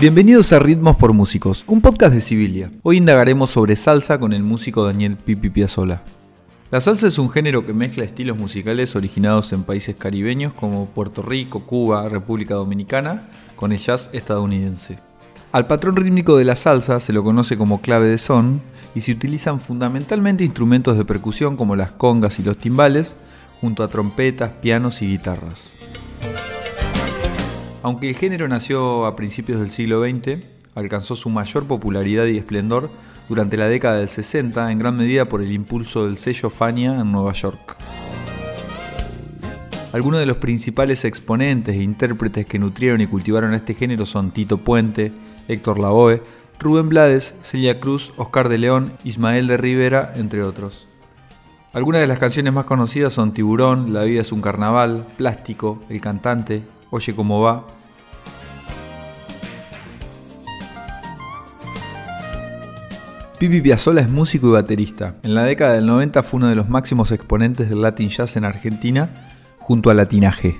Bienvenidos 0.00 0.52
a 0.52 0.60
Ritmos 0.60 0.94
por 0.94 1.12
Músicos, 1.12 1.64
un 1.66 1.80
podcast 1.80 2.14
de 2.14 2.20
Sibilia. 2.20 2.70
Hoy 2.84 2.98
indagaremos 2.98 3.50
sobre 3.50 3.74
salsa 3.74 4.16
con 4.20 4.32
el 4.32 4.44
músico 4.44 4.84
Daniel 4.84 5.16
Pipi 5.16 5.50
Piazzolla. 5.50 6.02
La 6.70 6.80
salsa 6.80 7.08
es 7.08 7.18
un 7.18 7.28
género 7.28 7.66
que 7.66 7.72
mezcla 7.72 8.04
estilos 8.04 8.38
musicales 8.38 8.94
originados 8.94 9.52
en 9.52 9.64
países 9.64 9.96
caribeños 9.96 10.52
como 10.52 10.86
Puerto 10.86 11.20
Rico, 11.22 11.66
Cuba, 11.66 12.08
República 12.08 12.54
Dominicana, 12.54 13.28
con 13.56 13.72
el 13.72 13.78
jazz 13.78 14.08
estadounidense. 14.12 15.00
Al 15.50 15.66
patrón 15.66 15.96
rítmico 15.96 16.36
de 16.36 16.44
la 16.44 16.54
salsa 16.54 17.00
se 17.00 17.12
lo 17.12 17.24
conoce 17.24 17.58
como 17.58 17.80
clave 17.80 18.06
de 18.06 18.18
son 18.18 18.62
y 18.94 19.00
se 19.00 19.10
utilizan 19.10 19.58
fundamentalmente 19.58 20.44
instrumentos 20.44 20.96
de 20.96 21.04
percusión 21.04 21.56
como 21.56 21.74
las 21.74 21.90
congas 21.90 22.38
y 22.38 22.44
los 22.44 22.56
timbales, 22.56 23.16
junto 23.60 23.82
a 23.82 23.88
trompetas, 23.88 24.52
pianos 24.62 25.02
y 25.02 25.08
guitarras. 25.08 25.72
Aunque 27.82 28.08
el 28.08 28.16
género 28.16 28.48
nació 28.48 29.06
a 29.06 29.14
principios 29.14 29.60
del 29.60 29.70
siglo 29.70 30.00
XX, 30.00 30.44
alcanzó 30.74 31.14
su 31.14 31.30
mayor 31.30 31.66
popularidad 31.66 32.26
y 32.26 32.36
esplendor 32.36 32.90
durante 33.28 33.56
la 33.56 33.68
década 33.68 33.98
del 33.98 34.08
60, 34.08 34.72
en 34.72 34.78
gran 34.78 34.96
medida 34.96 35.26
por 35.26 35.42
el 35.42 35.52
impulso 35.52 36.06
del 36.06 36.16
sello 36.16 36.50
Fania 36.50 37.00
en 37.00 37.12
Nueva 37.12 37.32
York. 37.34 37.76
Algunos 39.92 40.20
de 40.20 40.26
los 40.26 40.38
principales 40.38 41.04
exponentes 41.04 41.74
e 41.74 41.82
intérpretes 41.82 42.46
que 42.46 42.58
nutrieron 42.58 43.00
y 43.00 43.06
cultivaron 43.06 43.54
este 43.54 43.74
género 43.74 44.06
son 44.06 44.32
Tito 44.32 44.58
Puente, 44.58 45.12
Héctor 45.46 45.78
Lavoe, 45.78 46.22
Rubén 46.58 46.88
Blades, 46.88 47.34
Celia 47.42 47.78
Cruz, 47.80 48.12
Oscar 48.16 48.48
de 48.48 48.58
León, 48.58 48.92
Ismael 49.04 49.46
de 49.46 49.56
Rivera, 49.56 50.12
entre 50.16 50.42
otros. 50.42 50.86
Algunas 51.72 52.00
de 52.00 52.06
las 52.06 52.18
canciones 52.18 52.52
más 52.52 52.64
conocidas 52.64 53.12
son 53.12 53.32
Tiburón, 53.32 53.92
La 53.92 54.02
vida 54.02 54.20
es 54.20 54.32
un 54.32 54.42
carnaval, 54.42 55.06
Plástico, 55.16 55.80
El 55.88 56.00
cantante, 56.00 56.62
Oye 56.90 57.14
cómo 57.14 57.40
va. 57.40 57.66
Pipi 63.38 63.60
Piazzolla 63.60 64.00
es 64.00 64.10
músico 64.10 64.48
y 64.48 64.52
baterista. 64.52 65.14
En 65.22 65.34
la 65.34 65.44
década 65.44 65.74
del 65.74 65.86
90 65.86 66.24
fue 66.24 66.38
uno 66.38 66.48
de 66.48 66.56
los 66.56 66.68
máximos 66.68 67.12
exponentes 67.12 67.68
del 67.68 67.82
Latin 67.82 68.08
Jazz 68.08 68.36
en 68.36 68.44
Argentina, 68.44 69.10
junto 69.58 69.90
a 69.90 69.94
Latinaje. 69.94 70.56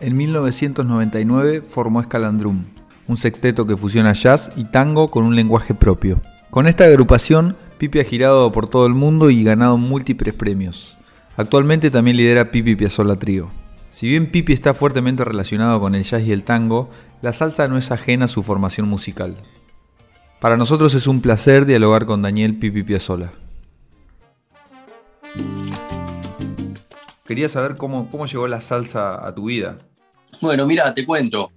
En 0.00 0.16
1999 0.18 1.62
formó 1.62 2.00
Escalandrum, 2.02 2.64
un 3.06 3.16
sexteto 3.16 3.66
que 3.66 3.76
fusiona 3.76 4.12
jazz 4.12 4.52
y 4.56 4.64
tango 4.64 5.10
con 5.10 5.24
un 5.24 5.34
lenguaje 5.34 5.72
propio. 5.72 6.20
Con 6.50 6.66
esta 6.66 6.84
agrupación, 6.84 7.56
Pipi 7.78 8.00
ha 8.00 8.04
girado 8.04 8.52
por 8.52 8.68
todo 8.68 8.86
el 8.86 8.92
mundo 8.92 9.30
y 9.30 9.42
ganado 9.42 9.78
múltiples 9.78 10.34
premios. 10.34 10.98
Actualmente 11.38 11.90
también 11.90 12.18
lidera 12.18 12.50
Pipi 12.50 12.76
Piazzolla 12.76 13.16
Trio. 13.16 13.59
Si 13.90 14.08
bien 14.08 14.30
Pipi 14.30 14.52
está 14.52 14.74
fuertemente 14.74 15.24
relacionado 15.24 15.80
con 15.80 15.94
el 15.94 16.04
jazz 16.04 16.22
y 16.22 16.32
el 16.32 16.44
tango, 16.44 16.90
la 17.22 17.32
salsa 17.32 17.68
no 17.68 17.76
es 17.76 17.90
ajena 17.90 18.26
a 18.26 18.28
su 18.28 18.42
formación 18.42 18.88
musical. 18.88 19.36
Para 20.40 20.56
nosotros 20.56 20.94
es 20.94 21.06
un 21.06 21.20
placer 21.20 21.66
dialogar 21.66 22.06
con 22.06 22.22
Daniel 22.22 22.54
Pipi 22.58 22.82
Piazzolla. 22.82 23.32
Quería 27.26 27.48
saber 27.48 27.76
cómo, 27.76 28.08
cómo 28.10 28.26
llegó 28.26 28.48
la 28.48 28.60
salsa 28.60 29.26
a 29.26 29.34
tu 29.34 29.44
vida. 29.46 29.76
Bueno, 30.40 30.66
mira, 30.66 30.94
te 30.94 31.04
cuento. 31.04 31.52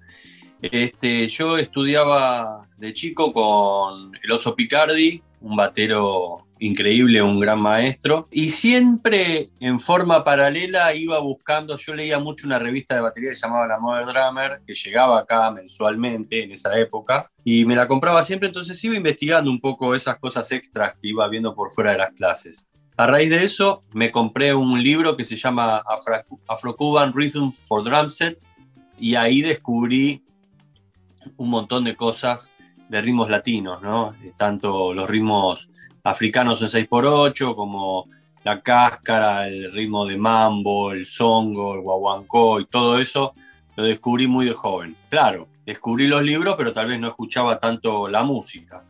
Este, 0.62 1.28
yo 1.28 1.58
estudiaba 1.58 2.68
de 2.78 2.94
chico 2.94 3.32
con 3.34 4.12
el 4.22 4.32
Oso 4.32 4.56
Picardi, 4.56 5.22
un 5.44 5.56
batero 5.58 6.48
increíble, 6.60 7.22
un 7.22 7.40
gran 7.40 7.60
maestro. 7.60 8.28
Y 8.32 8.50
siempre 8.50 9.50
en 9.60 9.80
forma 9.80 10.24
paralela 10.24 10.94
iba 10.96 11.20
buscando, 11.20 11.78
yo 11.78 11.94
leía 11.94 12.18
mucho 12.18 12.48
una 12.48 12.58
revista 12.58 12.96
de 12.96 13.02
batería 13.02 13.30
que 13.30 13.36
se 13.36 13.42
llamaba 13.42 13.68
La 13.68 13.80
Modern 13.80 14.08
Drummer, 14.08 14.62
que 14.66 14.74
llegaba 14.74 15.20
acá 15.20 15.52
mensualmente 15.52 16.44
en 16.44 16.54
esa 16.54 16.78
época, 16.80 17.30
y 17.44 17.66
me 17.66 17.76
la 17.76 17.88
compraba 17.88 18.24
siempre, 18.24 18.48
entonces 18.48 18.82
iba 18.84 18.96
investigando 18.96 19.52
un 19.52 19.60
poco 19.60 19.94
esas 19.94 20.18
cosas 20.18 20.50
extras 20.52 20.94
que 20.94 21.10
iba 21.10 21.28
viendo 21.28 21.54
por 21.54 21.70
fuera 21.70 21.92
de 21.92 21.98
las 21.98 22.14
clases. 22.14 22.68
A 22.96 23.08
raíz 23.08 23.30
de 23.30 23.44
eso 23.44 23.84
me 23.92 24.12
compré 24.12 24.54
un 24.54 24.82
libro 24.82 25.18
que 25.18 25.26
se 25.26 25.36
llama 25.36 25.84
Afro-Cuban 26.48 27.12
Rhythm 27.14 27.52
for 27.52 27.84
Drum 27.84 28.10
Set 28.10 28.38
y 29.00 29.16
ahí 29.16 29.42
descubrí 29.42 30.24
un 31.36 31.50
montón 31.50 31.84
de 31.84 31.96
cosas 31.96 32.52
de 32.90 33.02
ritmos 33.02 33.30
latinos, 33.30 33.82
¿no? 33.82 34.14
Tanto 34.38 34.94
los 34.94 35.10
ritmos 35.10 35.70
africanos 36.04 36.62
en 36.62 36.68
6x8, 36.68 37.56
como 37.56 38.08
la 38.44 38.60
cáscara, 38.62 39.48
el 39.48 39.72
ritmo 39.72 40.06
de 40.06 40.18
mambo, 40.18 40.92
el 40.92 41.06
songo, 41.06 41.76
el 41.76 41.82
guaguancó 41.82 42.60
y 42.60 42.66
todo 42.66 43.00
eso, 43.00 43.34
lo 43.76 43.84
descubrí 43.84 44.28
muy 44.28 44.46
de 44.46 44.54
joven. 44.54 44.96
Claro, 45.10 45.48
descubrí 45.66 46.08
los 46.08 46.24
libros, 46.24 46.56
pero 46.58 46.74
tal 46.74 46.88
vez 46.88 47.00
no 47.00 47.08
escuchaba 47.08 47.60
tanto 47.60 48.08
la 48.08 48.24
música. 48.24 48.84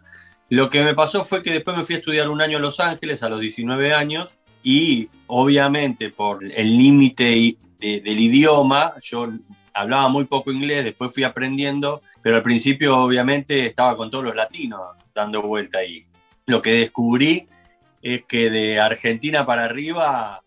Lo 0.49 0.69
que 0.69 0.83
me 0.83 0.93
pasó 0.93 1.23
fue 1.23 1.41
que 1.41 1.51
después 1.51 1.77
me 1.77 1.83
fui 1.83 1.95
a 1.95 1.97
estudiar 1.99 2.29
un 2.29 2.41
año 2.41 2.57
a 2.57 2.61
Los 2.61 2.79
Ángeles 2.79 3.23
a 3.23 3.29
los 3.29 3.39
19 3.39 3.93
años 3.93 4.39
y 4.63 5.09
obviamente 5.27 6.09
por 6.09 6.43
el 6.43 6.77
límite 6.77 7.57
del 7.79 8.19
idioma, 8.19 8.93
yo 9.01 9.29
hablaba 9.73 10.07
muy 10.07 10.25
poco 10.25 10.51
inglés, 10.51 10.85
después 10.85 11.13
fui 11.13 11.23
aprendiendo, 11.23 12.01
pero 12.23 12.37
al 12.37 12.43
principio 12.43 12.97
obviamente 12.97 13.67
estaba 13.67 13.95
con 13.95 14.09
todos 14.09 14.23
los 14.23 14.35
latinos 14.35 14.95
dando 15.13 15.43
vuelta 15.43 15.77
ahí 15.77 16.07
lo 16.45 16.61
que 16.61 16.71
descubrí 16.73 17.47
es 18.01 18.25
que 18.25 18.49
de 18.49 18.79
Argentina 18.79 19.45
para 19.45 19.63
arriba 19.63 20.41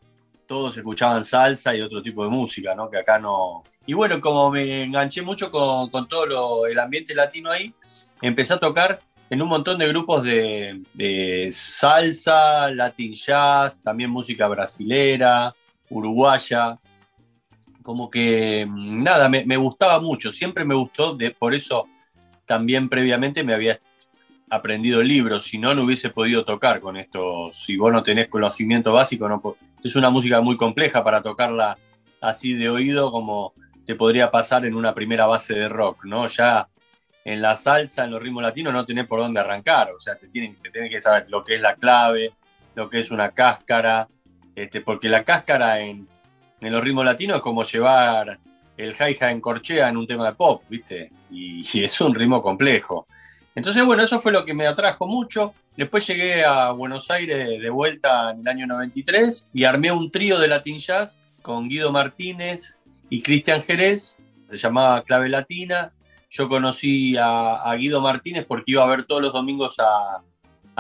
todos 0.46 0.76
escuchaban 0.76 1.24
salsa 1.24 1.74
y 1.74 1.80
otro 1.80 2.02
tipo 2.02 2.22
de 2.24 2.30
música, 2.30 2.74
¿no? 2.74 2.90
Que 2.90 2.98
acá 2.98 3.18
no... 3.18 3.64
Y 3.86 3.94
bueno, 3.94 4.20
como 4.20 4.50
me 4.50 4.84
enganché 4.84 5.22
mucho 5.22 5.50
con, 5.50 5.90
todo 6.08 6.66
el 6.66 6.78
ambiente 6.78 7.14
latino 7.14 7.50
ahí, 7.50 7.72
empecé 8.20 8.54
a 8.54 8.58
tocar 8.58 9.00
en 9.30 9.42
un 9.42 9.48
montón 9.48 9.78
de 9.78 9.88
grupos 9.88 10.22
de, 10.22 11.48
salsa, 11.50 12.70
latin 12.70 13.14
jazz, 13.14 13.80
también 13.80 14.10
música 14.10 14.46
brasilera, 14.48 15.54
uruguaya. 15.88 16.78
Como 17.86 18.10
que, 18.10 18.66
nada, 18.68 19.28
me, 19.28 19.46
me 19.46 19.56
gustaba 19.56 20.00
mucho, 20.00 20.32
siempre 20.32 20.64
me 20.64 20.74
gustó, 20.74 21.14
de, 21.14 21.30
por 21.30 21.54
eso 21.54 21.86
también 22.44 22.88
previamente 22.88 23.44
me 23.44 23.54
había 23.54 23.78
aprendido 24.50 25.00
el 25.02 25.06
libro, 25.06 25.38
si 25.38 25.56
no, 25.56 25.72
no 25.72 25.84
hubiese 25.84 26.10
podido 26.10 26.44
tocar 26.44 26.80
con 26.80 26.96
esto. 26.96 27.48
Si 27.52 27.76
vos 27.76 27.92
no 27.92 28.02
tenés 28.02 28.28
conocimiento 28.28 28.92
básico, 28.92 29.28
no 29.28 29.40
es 29.84 29.94
una 29.94 30.10
música 30.10 30.40
muy 30.40 30.56
compleja 30.56 31.04
para 31.04 31.22
tocarla 31.22 31.78
así 32.20 32.54
de 32.54 32.68
oído 32.68 33.12
como 33.12 33.54
te 33.84 33.94
podría 33.94 34.32
pasar 34.32 34.66
en 34.66 34.74
una 34.74 34.92
primera 34.92 35.26
base 35.26 35.54
de 35.54 35.68
rock, 35.68 36.06
¿no? 36.06 36.26
Ya 36.26 36.66
en 37.24 37.40
la 37.40 37.54
salsa, 37.54 38.02
en 38.02 38.10
los 38.10 38.20
ritmos 38.20 38.42
latinos, 38.42 38.72
no 38.72 38.84
tenés 38.84 39.06
por 39.06 39.20
dónde 39.20 39.38
arrancar, 39.38 39.92
o 39.92 39.98
sea, 39.98 40.16
te 40.16 40.26
tienen, 40.26 40.56
te 40.56 40.90
que 40.90 41.00
saber 41.00 41.26
lo 41.28 41.44
que 41.44 41.54
es 41.54 41.60
la 41.60 41.76
clave, 41.76 42.32
lo 42.74 42.90
que 42.90 42.98
es 42.98 43.12
una 43.12 43.30
cáscara, 43.30 44.08
este, 44.56 44.80
porque 44.80 45.08
la 45.08 45.22
cáscara 45.22 45.78
en, 45.80 46.08
en 46.60 46.72
los 46.72 46.82
ritmos 46.82 47.04
latinos 47.04 47.36
es 47.36 47.42
como 47.42 47.62
llevar 47.62 48.38
el 48.76 48.94
hi-hat 48.94 49.30
en 49.30 49.40
corchea 49.40 49.88
en 49.88 49.96
un 49.96 50.06
tema 50.06 50.26
de 50.26 50.34
pop, 50.34 50.62
¿viste? 50.68 51.10
y 51.30 51.82
es 51.82 52.00
un 52.00 52.14
ritmo 52.14 52.40
complejo. 52.42 53.06
Entonces, 53.56 53.82
bueno, 53.86 54.02
eso 54.02 54.20
fue 54.20 54.32
lo 54.32 54.44
que 54.44 54.52
me 54.52 54.66
atrajo 54.66 55.06
mucho. 55.06 55.54
Después 55.76 56.06
llegué 56.06 56.44
a 56.44 56.72
Buenos 56.72 57.10
Aires 57.10 57.58
de 57.60 57.70
vuelta 57.70 58.30
en 58.30 58.40
el 58.40 58.48
año 58.48 58.66
93 58.66 59.48
y 59.54 59.64
armé 59.64 59.90
un 59.90 60.10
trío 60.10 60.38
de 60.38 60.46
Latin 60.46 60.76
Jazz 60.76 61.18
con 61.40 61.66
Guido 61.66 61.90
Martínez 61.90 62.82
y 63.08 63.22
Cristian 63.22 63.62
Jerez. 63.62 64.18
Se 64.46 64.58
llamaba 64.58 65.02
Clave 65.04 65.30
Latina. 65.30 65.90
Yo 66.28 66.50
conocí 66.50 67.16
a, 67.18 67.74
Guido 67.78 68.02
Martínez 68.02 68.44
porque 68.46 68.72
iba 68.72 68.84
a 68.84 68.88
ver 68.88 69.04
todos 69.04 69.22
los 69.22 69.32
domingos 69.32 69.76
a, 69.78 70.22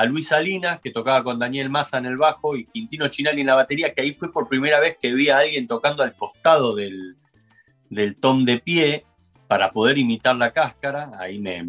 Luis 0.04 0.28
Salinas, 0.28 0.80
que 0.80 0.90
tocaba 0.90 1.24
con 1.24 1.38
Daniel 1.38 1.70
Massa 1.70 1.98
en 1.98 2.06
el 2.06 2.16
bajo 2.16 2.54
y 2.54 2.66
Quintino 2.66 3.08
Chinali 3.08 3.40
en 3.40 3.46
la 3.46 3.54
batería, 3.54 3.94
que 3.94 4.02
ahí 4.02 4.12
fue 4.12 4.30
por 4.30 4.48
primera 4.48 4.78
vez 4.78 4.98
que 5.00 5.14
vi 5.14 5.30
a 5.30 5.38
alguien 5.38 5.66
tocando 5.66 6.02
al 6.02 6.14
costado 6.14 6.74
del, 6.74 7.16
del 7.88 8.16
tom 8.16 8.44
de 8.44 8.58
pie 8.58 9.04
para 9.46 9.70
poder 9.70 9.98
imitar 9.98 10.36
la 10.36 10.52
cáscara, 10.52 11.10
ahí 11.18 11.38
me, 11.38 11.62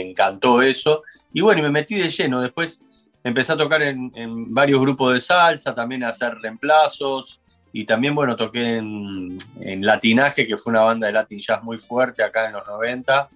encantó 0.00 0.60
eso, 0.60 1.02
y 1.32 1.40
bueno, 1.40 1.62
me 1.62 1.70
metí 1.70 1.94
de 1.94 2.08
lleno, 2.08 2.40
después 2.40 2.80
empecé 3.22 3.52
a 3.52 3.56
tocar 3.56 3.82
en, 3.82 4.52
varios 4.52 4.80
grupos 4.80 5.14
de 5.14 5.20
salsa, 5.20 5.74
también 5.74 6.04
a 6.04 6.08
hacer 6.08 6.34
reemplazos, 6.34 7.40
y 7.72 7.84
también, 7.84 8.14
bueno, 8.14 8.36
toqué 8.36 8.76
en, 8.76 9.36
Latinaje, 9.80 10.46
que 10.46 10.56
fue 10.56 10.70
una 10.70 10.82
banda 10.82 11.06
de 11.06 11.12
Latin 11.12 11.40
Jazz 11.40 11.62
muy 11.62 11.78
fuerte 11.78 12.22
acá 12.22 12.46
en 12.46 12.52
los 12.52 12.66
90, 12.66 13.28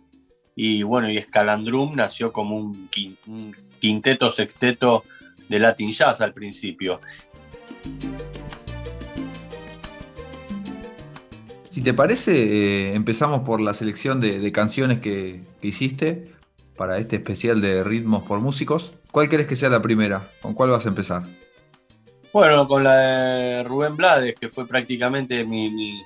y 0.61 0.83
bueno, 0.83 1.09
y 1.09 1.17
Escalandrum 1.17 1.95
nació 1.95 2.33
como 2.33 2.57
un, 2.57 2.89
quinteto, 3.79 4.29
sexteto 4.29 5.05
de 5.49 5.61
Latin 5.61 5.93
Jazz 5.93 6.21
al 6.21 6.35
principio. 6.35 6.99
Si 11.71 11.81
te 11.81 11.95
parece, 11.95 12.33
eh, 12.33 12.95
empezamos 12.97 13.43
por 13.43 13.61
la 13.61 13.73
selección 13.73 14.21
de, 14.21 14.51
canciones 14.51 14.99
que, 14.99 15.43
hiciste 15.63 16.33
para 16.77 16.99
este 16.99 17.15
especial 17.15 17.61
de 17.61 17.85
ritmos 17.85 18.25
por 18.25 18.41
músicos. 18.41 18.95
¿Cuál 19.13 19.29
crees 19.29 19.47
que 19.47 19.55
sea 19.55 19.69
la 19.69 19.81
primera? 19.81 20.29
¿Con 20.43 20.55
cuál 20.55 20.71
vas 20.71 20.87
a 20.87 20.89
empezar? 20.89 21.23
Bueno, 22.33 22.67
con 22.67 22.83
la 22.83 22.97
de 22.97 23.63
Rubén 23.63 23.97
Blades, 23.97 24.35
que 24.35 24.49
fue 24.49 24.67
prácticamente 24.67 25.45
mi, 25.45 25.71
mi 25.71 26.03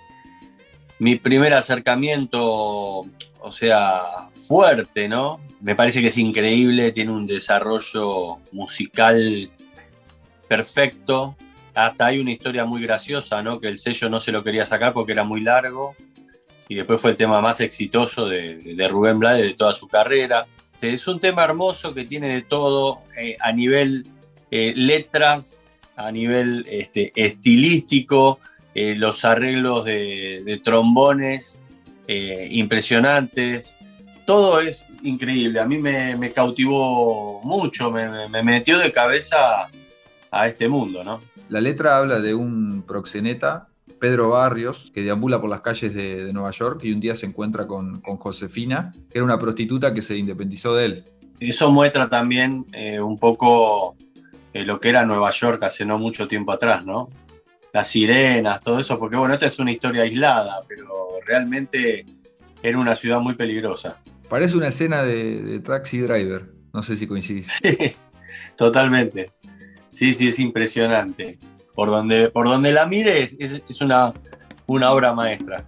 primer 0.99 1.55
acercamiento, 1.55 3.07
o 3.41 3.51
sea, 3.51 4.29
fuerte, 4.35 5.09
¿no? 5.09 5.41
Me 5.61 5.75
parece 5.75 6.01
que 6.01 6.09
es 6.09 6.19
increíble, 6.19 6.93
tiene 6.93 7.13
un 7.13 7.27
desarrollo 7.27 8.39
musical 8.53 9.51
perfecto. 10.49 11.37
Hasta 11.75 12.07
hay 12.07 12.19
una 12.19 12.33
historia 12.33 12.65
muy 12.65 12.83
graciosa, 12.83 13.43
¿no? 13.43 13.59
Que 13.59 13.69
el 13.69 13.79
sello 13.79 14.09
no 14.09 14.21
se 14.21 14.33
lo 14.33 14.43
quería 14.43 14.67
sacar 14.67 14.93
porque 14.93 15.13
era 15.13 15.25
muy 15.25 15.41
largo. 15.41 15.95
Y 16.69 16.75
después 16.75 17.01
fue 17.01 17.11
el 17.11 17.17
tema 17.17 17.41
más 17.41 17.61
exitoso 17.61 18.29
de, 18.29 18.89
Rubén 18.91 19.19
Blades 19.19 19.47
de 19.47 19.55
toda 19.55 19.73
su 19.73 19.89
carrera. 19.89 20.47
Es 20.81 21.07
un 21.07 21.21
tema 21.21 21.45
hermoso 21.45 21.95
que 21.95 22.05
tiene 22.05 22.29
de 22.35 22.43
todo 22.43 23.03
eh, 23.17 23.37
a 23.41 23.53
nivel 23.53 24.05
eh, 24.51 24.73
letras, 24.77 25.63
a 25.97 26.11
nivel 26.11 26.67
este, 26.69 27.13
estilístico, 27.15 28.41
eh, 28.75 28.95
los 28.97 29.25
arreglos 29.25 29.85
de, 29.85 30.61
trombones 30.65 31.63
eh, 32.09 32.49
impresionantes. 32.51 33.77
Todo 34.25 34.61
es 34.61 34.87
increíble. 35.03 35.61
A 35.61 35.67
mí 35.67 35.79
me, 35.79 36.33
cautivó 36.33 37.41
mucho, 37.43 37.91
me, 37.91 38.43
metió 38.43 38.79
de 38.79 38.93
cabeza 38.93 39.69
a 40.31 40.47
este 40.47 40.69
mundo, 40.69 41.05
¿no? 41.05 41.21
La 41.49 41.61
letra 41.61 41.99
habla 41.99 42.19
de 42.21 42.35
un 42.35 42.83
proxeneta, 42.87 43.69
Pedro 43.99 44.31
Barrios, 44.31 44.91
que 44.95 45.03
deambula 45.03 45.41
por 45.41 45.51
las 45.51 45.61
calles 45.61 45.95
de, 45.95 46.33
Nueva 46.33 46.51
York 46.51 46.81
y 46.83 46.93
un 46.93 47.01
día 47.01 47.15
se 47.15 47.27
encuentra 47.27 47.67
con, 47.67 48.01
Josefina, 48.01 48.91
que 49.11 49.19
era 49.19 49.25
una 49.25 49.39
prostituta 49.39 49.93
que 49.93 50.01
se 50.01 50.17
independizó 50.17 50.75
de 50.75 50.85
él. 50.87 51.05
Eso 51.41 51.71
muestra 51.71 52.09
también 52.09 52.65
eh, 52.73 53.01
un 53.01 53.19
poco 53.19 53.97
lo 54.55 54.81
que 54.81 54.89
era 54.89 55.05
Nueva 55.05 55.31
York 55.31 55.63
hace 55.63 55.85
no 55.85 55.99
mucho 55.99 56.29
tiempo 56.29 56.53
atrás, 56.53 56.85
¿no? 56.87 57.11
Las 57.73 57.87
sirenas, 57.87 58.61
todo 58.61 58.79
eso, 58.79 58.99
porque 58.99 59.17
bueno, 59.17 59.35
esta 59.35 59.47
es 59.47 59.59
una 59.59 59.73
historia 59.73 60.03
aislada, 60.03 60.61
pero 60.69 61.19
realmente 61.27 62.05
era 62.63 62.79
una 62.79 62.95
ciudad 62.95 63.21
muy 63.21 63.35
peligrosa. 63.35 63.99
Parece 64.29 64.57
una 64.57 64.69
escena 64.69 65.03
de, 65.03 65.61
Taxi 65.61 65.99
Driver, 65.99 66.53
no 66.73 66.83
sé 66.83 66.97
si 66.97 67.07
coincidís. 67.07 67.61
Sí, 67.63 67.77
totalmente. 68.57 69.33
Sí, 69.91 70.13
sí, 70.13 70.29
es 70.29 70.39
impresionante. 70.39 71.39
Por 71.75 71.91
donde, 71.91 72.31
por 72.31 72.47
donde 72.47 72.73
la 72.73 72.87
mires, 72.87 73.35
es, 73.39 73.63
es 73.69 73.81
una, 73.81 74.13
una 74.67 74.91
obra 74.93 75.15
maestra. 75.15 75.65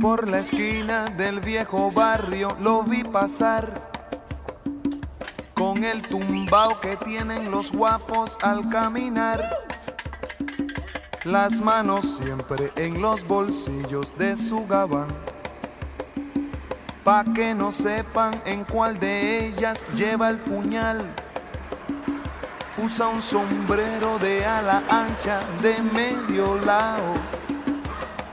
Por 0.00 0.28
la 0.28 0.40
esquina 0.40 1.04
del 1.10 1.40
viejo 1.40 1.92
barrio 1.92 2.56
lo 2.60 2.82
vi 2.82 3.04
pasar 3.04 3.91
con 5.62 5.84
el 5.84 6.02
tumbao 6.02 6.80
que 6.80 6.96
tienen 6.96 7.52
los 7.52 7.70
guapos 7.70 8.36
al 8.42 8.68
caminar. 8.68 9.60
Las 11.22 11.60
manos 11.60 12.18
siempre 12.20 12.72
en 12.74 13.00
los 13.00 13.24
bolsillos 13.24 14.12
de 14.18 14.36
su 14.36 14.66
gabán. 14.66 15.06
Pa' 17.04 17.24
que 17.32 17.54
no 17.54 17.70
sepan 17.70 18.42
en 18.44 18.64
cuál 18.64 18.98
de 18.98 19.46
ellas 19.46 19.84
lleva 19.94 20.30
el 20.30 20.38
puñal. 20.38 21.14
Usa 22.76 23.06
un 23.06 23.22
sombrero 23.22 24.18
de 24.18 24.44
ala 24.44 24.82
ancha 24.88 25.38
de 25.62 25.80
medio 25.80 26.56
lado. 26.56 27.14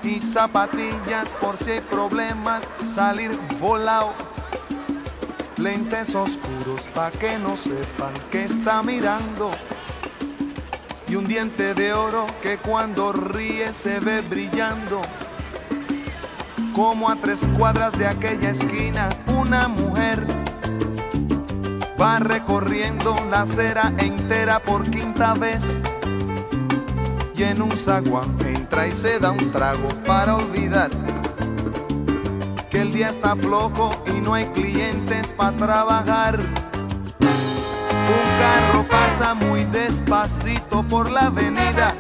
Y 0.02 0.20
zapatillas 0.20 1.30
por 1.40 1.58
si 1.58 1.74
hay 1.74 1.82
problemas 1.82 2.64
salir 2.96 3.40
volado 3.60 4.29
lentes 5.60 6.16
oscuros 6.16 6.88
pa' 6.96 7.12
que 7.12 7.38
no 7.38 7.58
sepan 7.58 8.14
que 8.32 8.46
está 8.46 8.82
mirando. 8.82 9.52
Y 11.08 11.16
un 11.16 11.28
diente 11.28 11.74
de 11.74 11.94
oro 11.94 12.26
que 12.42 12.58
cuando 12.58 13.12
ríe 13.12 13.74
se 13.74 14.00
ve 14.00 14.22
brillando. 14.22 15.02
Como 16.74 17.10
a 17.10 17.16
tres 17.18 17.42
cuadras 17.58 17.98
de 17.98 18.08
aquella 18.08 18.52
esquina, 18.52 19.10
una 19.28 19.68
mujer 19.68 20.26
va 22.00 22.20
recorriendo 22.20 23.16
la 23.30 23.42
acera 23.42 23.92
entera 23.98 24.60
por 24.60 24.90
quinta 24.90 25.34
vez. 25.34 25.64
Y 27.36 27.44
en 27.44 27.62
un 27.62 27.72
zaguán 27.72 28.38
entra 28.46 28.88
y 28.88 28.92
se 28.92 29.20
da 29.20 29.32
un 29.32 29.52
trago 29.52 29.88
para 30.06 30.36
olvidar 30.36 30.90
el 32.80 32.94
día 32.94 33.10
está 33.10 33.36
flojo 33.36 33.90
y 34.08 34.22
no 34.22 34.34
hay 34.34 34.46
clientes 34.48 35.28
para 35.34 35.56
trabajar. 35.56 36.40
Un 37.20 38.30
carro 38.40 38.88
pasa 38.90 39.34
muy 39.34 39.66
despacito 39.66 40.88
por 40.88 41.12
la 41.12 41.28
avenida. 41.28 41.94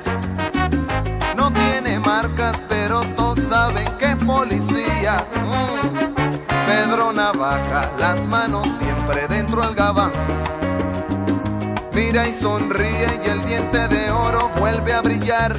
No 1.35 1.51
tiene 1.51 1.99
marcas, 1.99 2.61
pero 2.69 3.01
todos 3.17 3.39
saben 3.49 3.87
que 3.97 4.11
es 4.11 4.15
policía. 4.23 5.25
Mm. 5.35 6.37
Pedro 6.65 7.11
Navaja, 7.11 7.91
las 7.97 8.25
manos 8.25 8.67
siempre 8.79 9.27
dentro 9.27 9.61
al 9.61 9.75
gabán. 9.75 10.11
Mira 11.93 12.27
y 12.27 12.33
sonríe 12.33 13.19
y 13.25 13.29
el 13.29 13.43
diente 13.45 13.87
de 13.89 14.11
oro 14.11 14.49
vuelve 14.57 14.93
a 14.93 15.01
brillar. 15.01 15.57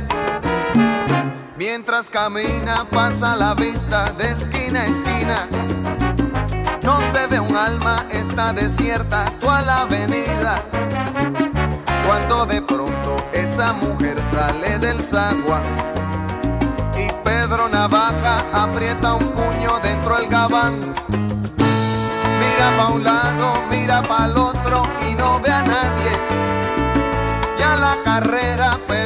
Mientras 1.61 2.09
camina 2.09 2.87
pasa 2.91 3.37
la 3.37 3.53
vista 3.53 4.11
de 4.13 4.31
esquina 4.31 4.81
a 4.81 4.87
esquina. 4.87 5.47
No 6.83 6.99
se 7.13 7.27
ve 7.27 7.39
un 7.39 7.55
alma, 7.55 8.07
está 8.09 8.55
desierta 8.55 9.27
toda 9.43 9.61
la 9.61 9.81
avenida. 9.83 10.65
Cuando 12.07 12.47
de 12.47 12.63
pronto 12.63 13.19
esa 13.35 13.75
mujer 13.75 14.17
sale 14.33 14.79
del 14.79 15.05
sagua 15.05 15.61
y 16.97 17.13
Pedro 17.23 17.69
Navaja 17.69 18.43
aprieta 18.55 19.17
un 19.17 19.31
puño 19.33 19.79
dentro 19.83 20.17
del 20.17 20.29
gabán. 20.29 20.81
Mira 22.41 22.71
pa' 22.79 22.89
un 22.89 23.05
lado, 23.05 23.63
mira 23.69 24.01
pa' 24.01 24.25
el 24.25 24.39
otro 24.39 24.85
y 25.07 25.15
no 25.15 25.39
ve 25.41 25.53
a 25.53 25.61
nadie. 25.61 26.13
Ya 27.59 27.77
la 27.77 27.99
carrera, 28.03 28.81
pero 28.89 29.00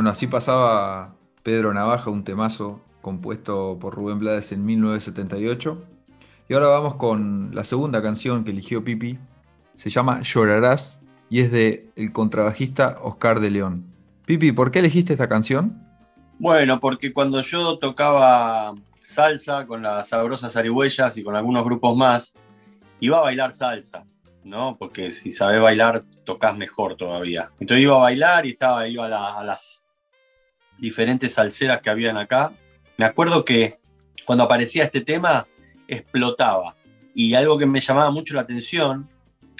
Bueno, 0.00 0.12
así 0.12 0.26
pasaba 0.26 1.14
Pedro 1.42 1.74
Navaja, 1.74 2.08
un 2.08 2.24
temazo 2.24 2.80
compuesto 3.02 3.76
por 3.78 3.94
Rubén 3.94 4.18
Blades 4.18 4.50
en 4.50 4.64
1978. 4.64 5.76
Y 6.48 6.54
ahora 6.54 6.68
vamos 6.68 6.94
con 6.94 7.50
la 7.54 7.64
segunda 7.64 8.00
canción 8.00 8.42
que 8.42 8.50
eligió 8.50 8.82
Pipi. 8.82 9.18
Se 9.76 9.90
llama 9.90 10.22
Llorarás 10.22 11.02
y 11.28 11.40
es 11.40 11.52
de 11.52 11.90
el 11.96 12.12
contrabajista 12.12 12.98
Oscar 13.02 13.40
de 13.40 13.50
León. 13.50 13.84
Pipi, 14.24 14.52
¿por 14.52 14.70
qué 14.70 14.78
elegiste 14.78 15.12
esta 15.12 15.28
canción? 15.28 15.86
Bueno, 16.38 16.80
porque 16.80 17.12
cuando 17.12 17.42
yo 17.42 17.78
tocaba 17.78 18.72
salsa 19.02 19.66
con 19.66 19.82
las 19.82 20.08
sabrosas 20.08 20.56
arihuellas 20.56 21.18
y 21.18 21.22
con 21.22 21.36
algunos 21.36 21.62
grupos 21.62 21.94
más, 21.94 22.32
iba 23.00 23.18
a 23.18 23.20
bailar 23.20 23.52
salsa, 23.52 24.06
¿no? 24.44 24.78
Porque 24.78 25.10
si 25.10 25.30
sabes 25.30 25.60
bailar, 25.60 26.04
tocas 26.24 26.56
mejor 26.56 26.96
todavía. 26.96 27.50
Entonces 27.60 27.82
iba 27.82 27.96
a 27.96 28.00
bailar 28.00 28.46
y 28.46 28.52
estaba, 28.52 28.88
iba 28.88 29.04
a, 29.04 29.44
las 29.44 29.79
diferentes 30.80 31.34
salseras 31.34 31.80
que 31.80 31.90
habían 31.90 32.16
acá. 32.16 32.52
Me 32.96 33.04
acuerdo 33.04 33.44
que 33.44 33.74
cuando 34.24 34.44
aparecía 34.44 34.84
este 34.84 35.00
tema, 35.00 35.46
explotaba. 35.86 36.76
Y 37.14 37.34
algo 37.34 37.58
que 37.58 37.66
me 37.66 37.80
llamaba 37.80 38.10
mucho 38.10 38.34
la 38.34 38.42
atención 38.42 39.08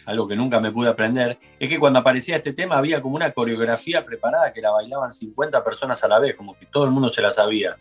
algo 0.07 0.27
que 0.27 0.37
nunca 0.37 0.61
me 0.61 0.73
pude 0.73 0.89
aprender, 0.89 1.39
es 1.59 1.69
que 1.69 1.79
cuando 1.79 1.99
aparecía 1.99 2.37
este 2.37 2.53
tema 2.53 2.77
había 2.79 3.01
como 3.01 3.17
una 3.17 3.31
coreografía 3.33 4.05
preparada 4.05 4.53
que 4.53 4.61
la 4.61 4.71
bailaban 4.71 5.13
50 5.13 5.63
personas 5.63 6.03
a 6.03 6.09
la 6.09 6.19
vez, 6.19 6.35
como 6.35 6.59
que 6.59 6.67
todo 6.67 6.85
el 6.85 6.91
mundo 6.91 7.11
se 7.11 7.23
la 7.23 7.31
sabía. 7.31 7.77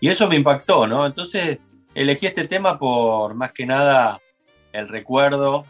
Y 0.00 0.08
eso 0.08 0.28
me 0.28 0.36
impactó, 0.36 0.86
¿no? 0.86 1.06
Entonces 1.06 1.58
elegí 1.94 2.26
este 2.26 2.46
tema 2.46 2.78
por 2.78 3.34
más 3.34 3.52
que 3.52 3.66
nada 3.66 4.20
el 4.72 4.88
recuerdo 4.88 5.64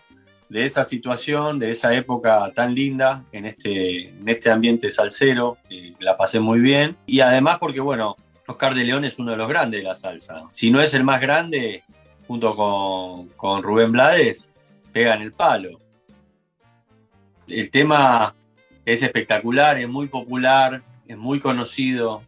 de 0.49 0.65
esa 0.65 0.85
situación, 0.85 1.59
de 1.59 1.71
esa 1.71 1.95
época 1.95 2.51
tan 2.55 2.75
linda 2.75 3.25
en 3.33 3.47
este, 3.47 4.09
en 4.09 4.29
este 4.29 4.51
ambiente 4.51 4.91
salsero, 4.91 5.59
la 6.01 6.17
pasé 6.17 6.41
muy 6.41 6.61
bien. 6.61 6.97
Y 7.07 7.21
además 7.21 7.59
porque, 7.59 7.81
bueno, 7.81 8.17
Oscar 8.47 8.75
de 8.75 8.85
León 8.85 9.05
es 9.05 9.19
uno 9.19 9.33
de 9.33 9.39
los 9.39 9.49
grandes 9.49 9.81
de 9.81 9.89
la 9.89 9.95
salsa. 9.95 10.45
Si 10.51 10.71
no 10.71 10.81
es 10.81 10.95
el 10.95 11.05
más 11.05 11.21
grande, 11.21 11.83
junto 12.27 12.55
con, 12.55 13.29
con 13.31 13.63
Rubén 13.63 13.93
Blades, 13.93 14.51
pegan 14.93 15.23
el 15.23 15.33
palo 15.33 15.81
el 17.49 17.71
tema 17.71 18.35
es 18.85 19.03
espectacular, 19.03 19.79
es 19.79 19.89
muy 19.89 20.09
popular, 20.09 20.83
es 21.07 21.17
muy 21.17 21.41
conocido. 21.41 22.23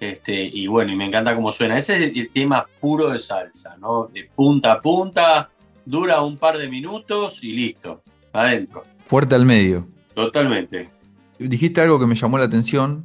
Este, 0.00 0.34
y 0.34 0.66
bueno, 0.68 0.92
y 0.92 0.96
me 0.96 1.06
encanta 1.06 1.34
cómo 1.34 1.50
suena. 1.50 1.76
Ese 1.76 1.96
es 1.96 2.16
el, 2.16 2.30
tema 2.30 2.66
puro 2.80 3.10
de 3.10 3.18
salsa, 3.18 3.76
¿no? 3.78 4.06
De 4.06 4.28
punta 4.34 4.72
a 4.72 4.80
punta, 4.80 5.50
dura 5.88 6.20
un 6.20 6.36
par 6.36 6.58
de 6.58 6.68
minutos 6.68 7.42
y 7.42 7.52
listo, 7.52 8.02
adentro. 8.32 8.82
Fuerte 9.06 9.34
al 9.34 9.46
medio. 9.46 9.88
Totalmente. 10.14 10.90
Dijiste 11.38 11.80
algo 11.80 11.98
que 11.98 12.06
me 12.06 12.14
llamó 12.14 12.36
la 12.36 12.44
atención, 12.44 13.04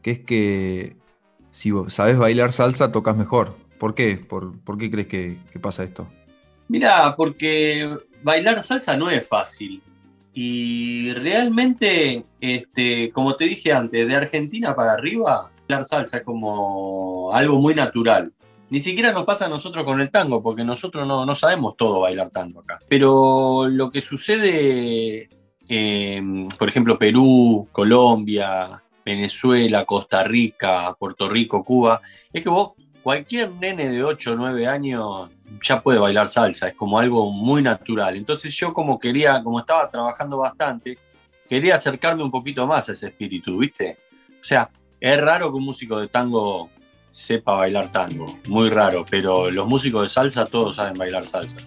que 0.00 0.12
es 0.12 0.18
que 0.20 0.96
si 1.50 1.70
sabes 1.88 2.16
bailar 2.16 2.52
salsa, 2.52 2.92
tocas 2.92 3.14
mejor. 3.14 3.54
¿Por 3.78 3.94
qué? 3.94 4.16
¿Por, 4.16 4.58
por 4.60 4.78
qué 4.78 4.90
crees 4.90 5.06
que, 5.06 5.36
pasa 5.60 5.84
esto? 5.84 6.08
Mira, 6.68 7.14
porque 7.14 7.94
bailar 8.22 8.62
salsa 8.62 8.96
no 8.96 9.10
es 9.10 9.28
fácil. 9.28 9.82
Y 10.32 11.12
realmente, 11.12 12.24
este, 12.40 13.10
como 13.10 13.36
te 13.36 13.44
dije 13.44 13.72
antes, 13.72 14.08
de 14.08 14.16
Argentina 14.16 14.74
para 14.74 14.92
arriba, 14.92 15.50
bailar 15.68 15.84
salsa 15.84 16.18
es 16.18 16.22
como 16.22 17.30
algo 17.34 17.60
muy 17.60 17.74
natural. 17.74 18.32
Ni 18.70 18.78
siquiera 18.80 19.12
nos 19.12 19.24
pasa 19.24 19.46
a 19.46 19.48
nosotros 19.48 19.84
con 19.84 20.00
el 20.00 20.10
tango, 20.10 20.42
porque 20.42 20.64
nosotros 20.64 21.06
no, 21.06 21.24
no 21.24 21.34
sabemos 21.34 21.76
todo 21.76 22.00
bailar 22.00 22.30
tango 22.30 22.60
acá. 22.60 22.80
Pero 22.88 23.66
lo 23.68 23.90
que 23.90 24.00
sucede, 24.00 25.30
por 26.58 26.68
ejemplo, 26.68 26.98
Perú, 26.98 27.68
Colombia, 27.72 28.82
Venezuela, 29.04 29.86
Costa 29.86 30.22
Rica, 30.22 30.94
Puerto 30.98 31.28
Rico, 31.28 31.64
Cuba, 31.64 32.00
es 32.30 32.42
que 32.42 32.50
vos, 32.50 32.72
cualquier 33.02 33.50
nene 33.52 33.88
de 33.88 34.04
8 34.04 34.32
o 34.32 34.36
9 34.36 34.66
años 34.66 35.30
ya 35.62 35.82
puede 35.82 35.98
bailar 35.98 36.28
salsa, 36.28 36.68
es 36.68 36.74
como 36.74 36.98
algo 36.98 37.30
muy 37.32 37.62
natural. 37.62 38.16
Entonces 38.16 38.54
yo 38.54 38.74
como 38.74 38.98
quería, 38.98 39.42
como 39.42 39.60
estaba 39.60 39.88
trabajando 39.88 40.36
bastante, 40.36 40.98
quería 41.48 41.76
acercarme 41.76 42.22
un 42.22 42.30
poquito 42.30 42.66
más 42.66 42.90
a 42.90 42.92
ese 42.92 43.06
espíritu, 43.06 43.56
¿viste? 43.56 43.96
O 44.38 44.44
sea, 44.44 44.68
es 45.00 45.20
raro 45.20 45.50
que 45.50 45.56
un 45.56 45.64
músico 45.64 45.98
de 45.98 46.08
tango 46.08 46.68
sepa 47.10 47.56
bailar 47.56 47.90
tango, 47.90 48.26
muy 48.48 48.70
raro, 48.70 49.04
pero 49.08 49.50
los 49.50 49.66
músicos 49.66 50.02
de 50.02 50.08
salsa 50.08 50.44
todos 50.46 50.76
saben 50.76 50.94
bailar 50.98 51.24
salsa. 51.24 51.58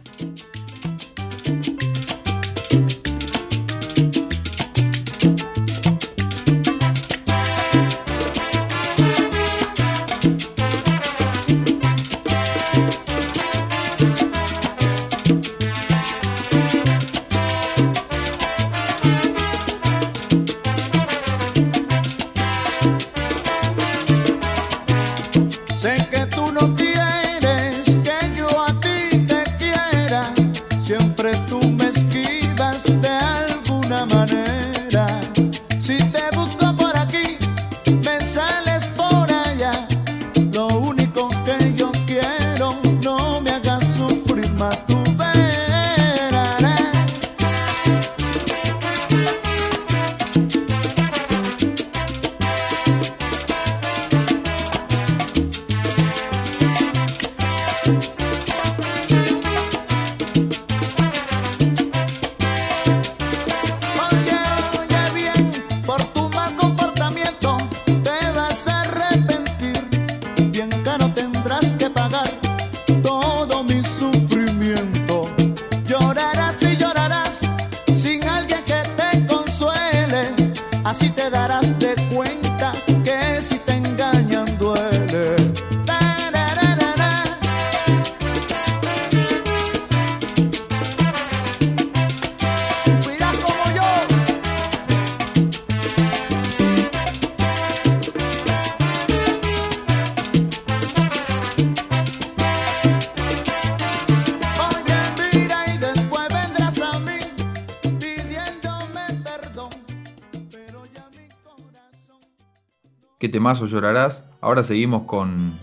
Más 113.39 113.61
o 113.61 113.67
llorarás. 113.67 114.25
Ahora 114.41 114.63
seguimos 114.63 115.03
con, 115.03 115.53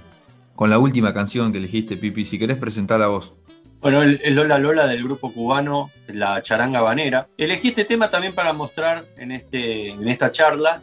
la 0.58 0.78
última 0.78 1.14
canción 1.14 1.52
que 1.52 1.58
elegiste, 1.58 1.96
Pipi. 1.96 2.24
Si 2.24 2.38
querés 2.38 2.56
presentarla 2.56 3.06
a 3.06 3.08
vos. 3.08 3.32
Bueno, 3.80 4.02
el, 4.02 4.20
Lola 4.34 4.58
Lola 4.58 4.86
del 4.86 5.04
grupo 5.04 5.32
cubano, 5.32 5.90
la 6.08 6.42
charanga 6.42 6.80
banera. 6.80 7.28
Elegí 7.36 7.68
este 7.68 7.84
tema 7.84 8.10
también 8.10 8.34
para 8.34 8.52
mostrar 8.52 9.06
en, 9.16 9.30
este, 9.30 9.90
en 9.90 10.08
esta 10.08 10.32
charla 10.32 10.82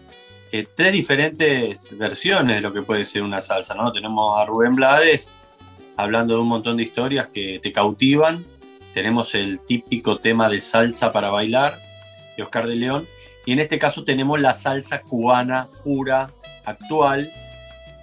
eh, 0.51 0.65
tres 0.73 0.93
diferentes 0.93 1.97
versiones 1.97 2.55
de 2.55 2.61
lo 2.61 2.71
que 2.71 2.81
puede 2.81 3.03
ser 3.03 3.23
una 3.23 3.41
salsa. 3.41 3.75
¿no? 3.75 3.91
Tenemos 3.91 4.39
a 4.39 4.45
Rubén 4.45 4.75
Blades 4.75 5.37
hablando 5.97 6.35
de 6.35 6.41
un 6.41 6.47
montón 6.47 6.77
de 6.77 6.83
historias 6.83 7.27
que 7.27 7.59
te 7.61 7.71
cautivan. 7.71 8.45
Tenemos 8.93 9.35
el 9.35 9.59
típico 9.59 10.19
tema 10.19 10.47
de 10.47 10.61
salsa 10.61 11.11
para 11.11 11.29
bailar 11.29 11.77
de 12.37 12.43
Oscar 12.43 12.67
de 12.67 12.77
León. 12.77 13.07
Y 13.45 13.51
en 13.51 13.59
este 13.59 13.77
caso 13.77 14.03
tenemos 14.03 14.39
la 14.39 14.53
salsa 14.53 15.01
cubana 15.01 15.67
pura, 15.83 16.31
actual 16.65 17.31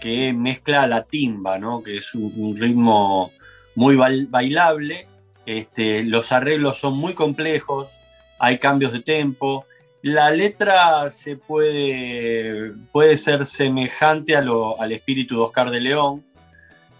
que 0.02 0.32
mezcla 0.32 0.86
la 0.88 1.04
timba, 1.04 1.60
¿no? 1.60 1.80
que 1.80 1.98
es 1.98 2.14
un, 2.14 2.56
ritmo 2.56 3.30
muy 3.76 3.94
bailable. 3.96 5.06
Este, 5.46 6.02
los 6.02 6.32
arreglos 6.32 6.76
son 6.76 6.98
muy 6.98 7.14
complejos, 7.14 8.00
hay 8.38 8.58
cambios 8.58 8.92
de 8.92 9.00
tempo. 9.00 9.64
La 10.02 10.30
letra 10.30 11.08
se 11.10 11.36
puede, 11.36 12.72
puede 12.90 13.16
ser 13.16 13.46
semejante 13.46 14.34
a 14.34 14.40
lo, 14.40 14.80
al 14.80 14.90
espíritu 14.90 15.36
de 15.36 15.42
Oscar 15.42 15.70
de 15.70 15.80
León, 15.80 16.24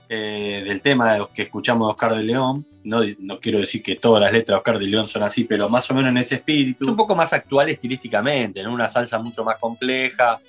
eh, 0.08 0.62
del 0.64 0.80
tema 0.80 1.14
de 1.14 1.26
que 1.34 1.42
escuchamos 1.42 1.88
de 1.88 1.90
Oscar 1.90 2.14
de 2.14 2.22
León. 2.22 2.64
No, 2.84 3.00
no, 3.18 3.40
quiero 3.40 3.58
decir 3.58 3.82
que 3.82 3.96
todas 3.96 4.22
las 4.22 4.32
letras 4.32 4.54
de 4.54 4.58
Oscar 4.58 4.78
de 4.78 4.86
León 4.86 5.08
son 5.08 5.24
así, 5.24 5.42
pero 5.42 5.68
más 5.68 5.90
o 5.90 5.94
menos 5.94 6.10
en 6.10 6.18
ese 6.18 6.36
espíritu. 6.36 6.88
un 6.88 6.96
poco 6.96 7.16
más 7.16 7.32
actual 7.32 7.68
estilísticamente, 7.68 8.60
en 8.60 8.68
una 8.68 8.88
salsa 8.88 9.18
mucho 9.18 9.42
más 9.42 9.58
compleja, 9.58 10.40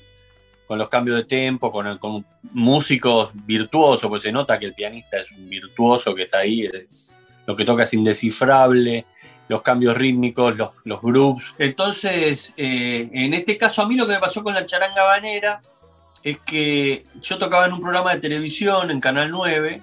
con 0.67 0.77
los 0.77 0.89
cambios 0.89 1.17
de 1.17 1.25
tempo, 1.25 1.72
con, 1.72 1.98
con 1.98 2.25
músicos 2.53 3.32
virtuosos, 3.34 4.10
pues 4.10 4.22
se 4.22 4.32
nota 4.32 4.58
que 4.60 4.67
el 4.67 4.74
pianista 4.74 5.17
es 5.17 5.32
un 5.32 5.50
virtuoso 5.50 6.15
que 6.15 6.24
está 6.24 6.39
ahí, 6.39 6.65
es, 6.65 7.20
lo 7.46 7.55
que 7.55 7.65
toca 7.65 7.84
es 7.84 7.93
indescifrable, 7.93 9.05
los 9.48 9.62
cambios 9.62 9.98
rítmicos, 9.98 10.55
los, 10.58 10.72
los 10.86 11.01
grooves. 11.01 11.53
Entonces, 11.58 12.53
eh, 12.58 13.10
en 13.12 13.34
este 13.34 13.58
caso 13.58 13.82
a 13.82 13.88
mí 13.88 13.96
lo 13.96 14.05
que 14.05 14.13
me 14.13 14.20
pasó 14.20 14.43
con 14.43 14.53
la 14.53 14.65
charanga 14.65 15.03
banera 15.03 15.62
es 16.24 16.39
que 16.39 17.05
yo 17.22 17.38
tocaba 17.38 17.65
en 17.65 17.74
un 17.74 17.82
programa 17.82 18.13
de 18.13 18.22
televisión 18.22 18.89
en 18.89 19.01
Canal 19.01 19.29
9 19.29 19.82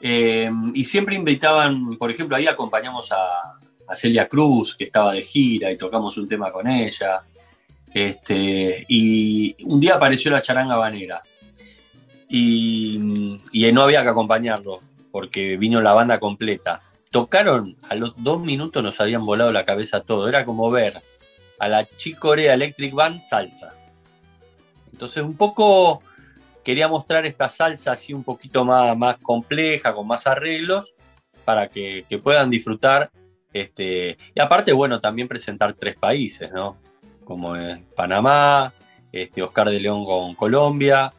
eh, 0.00 0.50
y 0.72 0.84
siempre 0.84 1.14
invitaban, 1.14 1.96
por 1.96 2.10
ejemplo, 2.10 2.36
ahí 2.36 2.46
acompañamos 2.46 3.12
a, 3.12 3.54
a 3.88 3.96
Celia 3.96 4.28
Cruz, 4.28 4.74
que 4.76 4.84
estaba 4.84 5.12
de 5.12 5.22
gira 5.22 5.70
y 5.70 5.76
tocamos 5.76 6.16
un 6.16 6.28
tema 6.28 6.52
con 6.52 6.68
ella. 6.68 7.22
Este, 7.94 8.84
y 8.88 9.56
un 9.64 9.80
día 9.80 9.94
apareció 9.94 10.30
la 10.30 10.42
charanga 10.42 10.76
banera. 10.76 11.22
Y, 12.28 12.98
no 13.72 13.82
había 13.82 14.02
que 14.02 14.08
acompañarlo, 14.08 14.80
porque 15.10 15.56
vino 15.56 15.80
la 15.80 15.94
banda 15.94 16.20
completa. 16.20 16.82
Tocaron, 17.10 17.76
a 17.88 17.94
los 17.94 18.12
dos 18.16 18.40
minutos 18.40 18.82
nos 18.82 19.00
habían 19.00 19.24
volado 19.24 19.50
la 19.52 19.64
cabeza 19.64 20.00
todo. 20.00 20.28
Era 20.28 20.44
como 20.44 20.70
ver 20.70 21.00
a 21.58 21.68
la 21.68 21.88
Chicorea 21.96 22.54
Electric 22.54 22.92
Band 22.92 23.20
salsa. 23.22 23.74
Entonces, 24.92 25.22
un 25.22 25.36
poco 25.36 26.02
quería 26.62 26.88
mostrar 26.88 27.24
esta 27.24 27.48
salsa 27.48 27.92
así 27.92 28.12
un 28.12 28.24
poquito 28.24 28.64
más, 28.64 28.96
más 28.96 29.16
compleja, 29.22 29.94
con 29.94 30.06
más 30.06 30.26
arreglos, 30.26 30.94
para 31.44 31.68
que, 31.68 32.04
puedan 32.22 32.50
disfrutar. 32.50 33.10
Este, 33.54 34.18
y 34.34 34.40
aparte, 34.40 34.72
bueno, 34.74 35.00
también 35.00 35.26
presentar 35.28 35.72
tres 35.72 35.96
países, 35.96 36.52
¿no? 36.52 36.76
Como 37.28 37.54
es 37.54 37.78
Panamá, 37.94 38.72
este, 39.12 39.42
Oscar 39.42 39.68
de 39.68 39.78
León 39.78 40.06
con 40.06 40.34
Colombia 40.34 41.12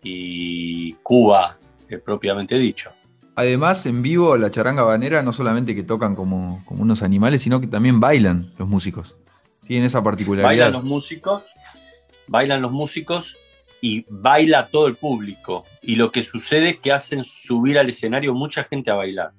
y 0.00 0.92
Cuba, 1.02 1.58
eh, 1.88 1.98
propiamente 1.98 2.56
dicho. 2.56 2.92
Además, 3.34 3.84
en 3.86 4.00
vivo, 4.00 4.36
la 4.36 4.52
charanga 4.52 4.82
banera 4.82 5.24
no 5.24 5.32
solamente 5.32 5.74
que 5.74 5.82
tocan 5.82 6.14
como, 6.14 6.62
como, 6.66 6.82
unos 6.82 7.02
animales, 7.02 7.42
sino 7.42 7.60
que 7.60 7.66
también 7.66 7.98
bailan 7.98 8.54
los 8.56 8.68
músicos. 8.68 9.16
Tienen 9.66 9.86
esa 9.86 10.04
particularidad. 10.04 10.48
Bailan 10.48 10.72
los 10.72 10.84
músicos, 10.84 11.52
bailan 12.28 12.62
los 12.62 12.70
músicos 12.70 13.36
y 13.80 14.06
baila 14.08 14.68
todo 14.68 14.86
el 14.86 14.94
público. 14.94 15.64
Y 15.82 15.96
lo 15.96 16.12
que 16.12 16.22
sucede 16.22 16.70
es 16.70 16.76
que 16.78 16.92
hacen 16.92 17.24
subir 17.24 17.76
al 17.76 17.88
escenario 17.88 18.34
mucha 18.34 18.62
gente 18.62 18.92
a 18.92 18.94
bailar. 18.94 19.32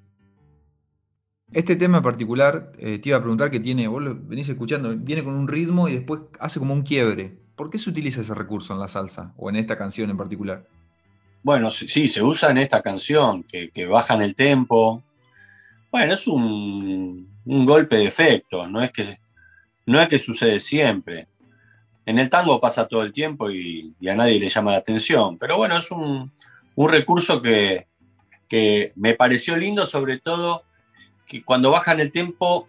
Este 1.54 1.78
tema 1.78 1.98
en 1.98 2.04
particular, 2.04 2.74
eh, 2.78 3.00
te 3.00 3.10
iba 3.10 3.18
a 3.18 3.22
preguntar 3.22 3.50
que 3.50 3.62
tiene, 3.62 3.88
vos 3.88 4.04
lo 4.04 4.16
venís 4.20 4.50
escuchando, 4.50 4.94
viene 4.98 5.24
con 5.24 5.34
un 5.34 5.48
ritmo 5.48 5.88
y 5.88 5.94
después 5.94 6.22
hace 6.40 6.60
como 6.60 6.74
un 6.74 6.82
quiebre. 6.82 7.38
¿Por 7.56 7.70
qué 7.70 7.80
se 7.80 7.90
utiliza 7.90 8.22
ese 8.22 8.36
recurso 8.36 8.74
en 8.74 8.80
la 8.80 8.90
salsa 8.90 9.34
o 9.38 9.50
en 9.50 9.56
esta 9.56 9.78
canción 9.78 10.10
en 10.10 10.18
particular? 10.18 10.66
Bueno, 11.44 11.70
sí, 11.70 12.10
se 12.10 12.22
usa 12.22 12.52
en 12.52 12.58
esta 12.58 12.82
canción, 12.82 13.44
que, 13.44 13.86
bajan 13.86 14.22
el 14.22 14.36
tempo. 14.36 15.02
Bueno, 15.90 16.14
es 16.14 16.28
un, 16.28 17.30
golpe 17.46 17.96
de 17.96 18.08
efecto, 18.08 18.68
no 18.68 18.82
es, 18.82 18.92
que, 18.92 19.18
no 19.86 20.02
es 20.02 20.10
que 20.10 20.20
sucede 20.20 20.60
siempre. 20.60 21.28
En 22.06 22.20
el 22.20 22.30
tango 22.30 22.60
pasa 22.60 22.90
todo 22.90 23.04
el 23.04 23.14
tiempo 23.14 23.50
y, 23.50 23.96
a 24.10 24.16
nadie 24.16 24.38
le 24.38 24.50
llama 24.50 24.74
la 24.74 24.80
atención, 24.80 25.38
pero 25.38 25.56
bueno, 25.56 25.78
es 25.78 25.90
un, 25.92 26.30
recurso 26.76 27.42
que, 27.42 27.88
que 28.50 28.92
me 28.98 29.14
pareció 29.14 29.56
lindo, 29.56 29.86
sobre 29.86 30.20
todo 30.20 30.67
que 31.28 31.44
cuando 31.44 31.70
bajan 31.72 32.00
el 32.00 32.12
tempo, 32.12 32.68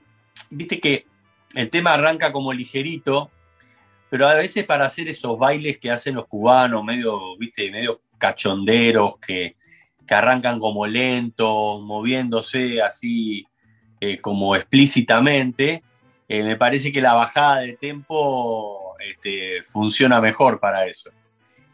viste 0.51 0.81
que 0.81 1.07
el 1.55 1.71
tema 1.71 1.95
arranca 1.95 2.33
como 2.33 2.53
ligerito, 2.53 3.31
pero 4.11 4.27
a 4.27 4.35
veces 4.35 4.65
para 4.65 4.87
hacer 4.87 5.09
esos 5.09 5.39
bailes 5.39 5.79
que 5.79 5.91
hacen 5.91 6.17
los 6.17 6.27
cubanos, 6.27 6.85
medio, 6.85 7.37
viste, 7.39 7.71
medio 7.71 8.03
cachonderos, 8.19 9.19
que, 9.19 9.57
arrancan 10.11 10.59
como 10.59 10.87
lentos, 10.87 11.83
moviéndose 11.83 12.81
así 12.81 13.47
eh, 14.01 14.19
como 14.19 14.57
explícitamente, 14.57 15.83
eh, 16.27 16.43
me 16.43 16.57
parece 16.57 16.91
que 16.91 17.03
la 17.03 17.13
bajada 17.13 17.61
de 17.61 17.75
tempo 17.75 18.95
este, 19.01 19.63
funciona 19.63 20.19
mejor 20.23 20.61
para 20.61 20.87
eso. 20.87 21.11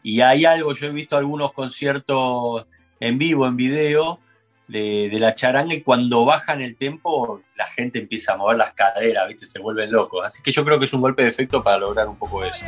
Y 0.03 0.19
hay 0.19 0.43
algo, 0.43 0.73
yo 0.73 0.87
he 0.87 0.91
visto 0.91 1.15
algunos 1.15 1.53
conciertos 1.53 2.65
en 2.99 3.17
vivo, 3.17 3.47
en 3.47 3.55
video, 3.55 4.19
de, 4.67 5.09
la 5.19 5.33
charanga 5.33 5.73
y 5.73 5.81
cuando 5.81 6.25
bajan 6.25 6.61
el 6.61 6.75
tempo 6.75 7.41
la 7.55 7.67
gente 7.67 7.99
empieza 7.99 8.33
a 8.33 8.37
mover 8.37 8.57
las 8.57 8.73
caderas, 8.73 9.27
¿viste? 9.27 9.45
Se 9.45 9.59
vuelven 9.59 9.91
locos. 9.91 10.25
Así 10.25 10.41
que 10.41 10.51
yo 10.51 10.65
creo 10.65 10.79
que 10.79 10.85
es 10.85 10.93
un 10.93 11.01
golpe 11.01 11.23
de 11.23 11.29
efecto 11.29 11.63
para 11.63 11.77
lograr 11.77 12.07
un 12.07 12.17
poco 12.17 12.43
eso. 12.43 12.65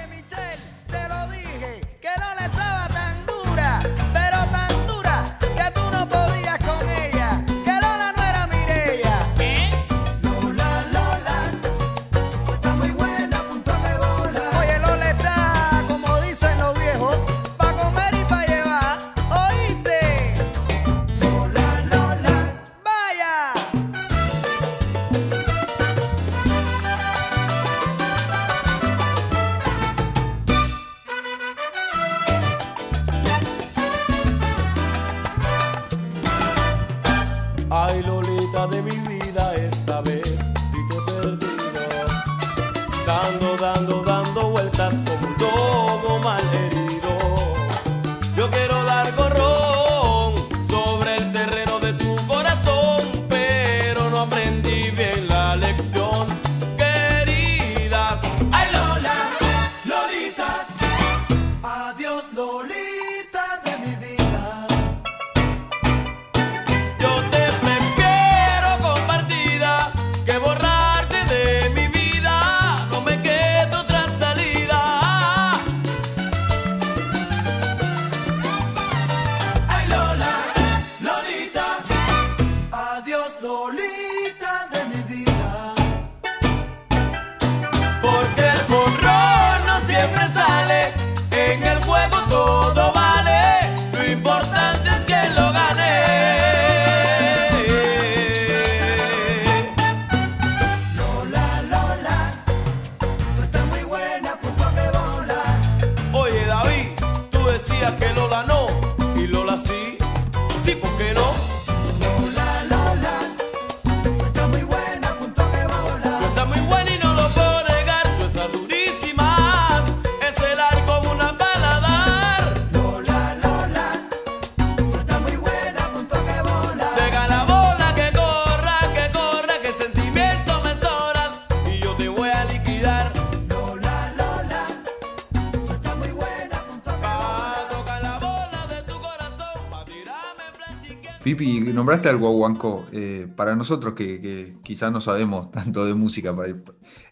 Pipi, 141.27 141.59
nombraste 141.59 142.07
al 142.07 142.15
guaguancó. 142.15 142.87
Eh, 142.93 143.27
para 143.35 143.53
nosotros 143.53 143.93
que, 143.95 144.53
quizás 144.63 144.93
no 144.93 145.01
sabemos 145.01 145.51
tanto 145.51 145.85
de 145.85 145.93
música, 145.93 146.33